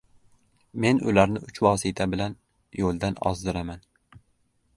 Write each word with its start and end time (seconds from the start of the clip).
Men 0.85 1.01
ularni 1.11 1.43
uch 1.49 1.61
vosita 1.67 2.07
bilan 2.15 2.37
yo‘ldan 2.81 3.21
ozdiraman: 3.33 3.87